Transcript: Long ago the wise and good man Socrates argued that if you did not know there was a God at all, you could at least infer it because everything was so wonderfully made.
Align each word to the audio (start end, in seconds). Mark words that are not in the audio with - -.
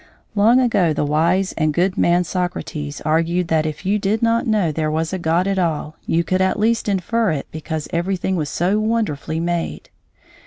Long 0.33 0.59
ago 0.59 0.93
the 0.93 1.05
wise 1.05 1.53
and 1.59 1.75
good 1.75 1.95
man 1.95 2.23
Socrates 2.23 3.01
argued 3.01 3.49
that 3.49 3.67
if 3.67 3.85
you 3.85 3.99
did 3.99 4.23
not 4.23 4.47
know 4.47 4.71
there 4.71 4.89
was 4.89 5.13
a 5.13 5.19
God 5.19 5.45
at 5.47 5.59
all, 5.59 5.95
you 6.07 6.23
could 6.23 6.41
at 6.41 6.59
least 6.59 6.89
infer 6.89 7.29
it 7.29 7.45
because 7.51 7.87
everything 7.93 8.35
was 8.35 8.49
so 8.49 8.79
wonderfully 8.79 9.39
made. 9.39 9.91